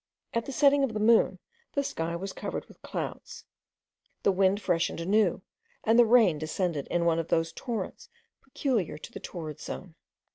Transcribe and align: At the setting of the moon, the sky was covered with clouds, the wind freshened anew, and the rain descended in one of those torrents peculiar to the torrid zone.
At 0.33 0.45
the 0.47 0.51
setting 0.51 0.83
of 0.83 0.95
the 0.95 0.99
moon, 0.99 1.37
the 1.73 1.83
sky 1.83 2.15
was 2.15 2.33
covered 2.33 2.65
with 2.65 2.81
clouds, 2.81 3.45
the 4.23 4.31
wind 4.31 4.59
freshened 4.59 4.99
anew, 4.99 5.43
and 5.83 5.99
the 5.99 6.07
rain 6.07 6.39
descended 6.39 6.87
in 6.87 7.05
one 7.05 7.19
of 7.19 7.27
those 7.27 7.53
torrents 7.53 8.09
peculiar 8.41 8.97
to 8.97 9.11
the 9.11 9.19
torrid 9.19 9.59
zone. 9.59 9.93